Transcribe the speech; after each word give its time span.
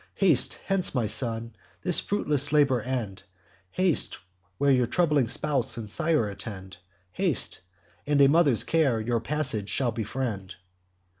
Haste 0.15 0.57
hence, 0.65 0.95
my 0.95 1.05
son; 1.05 1.53
this 1.83 1.99
fruitless 1.99 2.51
labour 2.51 2.81
end: 2.81 3.21
Haste, 3.69 4.17
where 4.57 4.71
your 4.71 4.87
trembling 4.87 5.27
spouse 5.27 5.77
and 5.77 5.87
sire 5.91 6.27
attend: 6.27 6.77
Haste; 7.11 7.59
and 8.07 8.19
a 8.19 8.27
mother's 8.27 8.63
care 8.63 8.99
your 8.99 9.19
passage 9.19 9.69
shall 9.69 9.91
befriend. 9.91 10.55